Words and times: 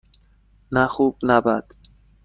نه 0.75 0.83
خوب- 0.93 1.15
نه 1.29 1.37
بد. 1.45 1.65